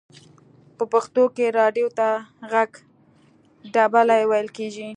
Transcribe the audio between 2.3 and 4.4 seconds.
ژغ ډبلی